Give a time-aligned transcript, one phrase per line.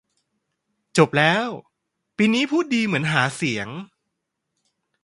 [0.97, 1.47] จบแล้ว
[2.17, 3.67] ปีนี้พูดดีเหมือนหาเสียง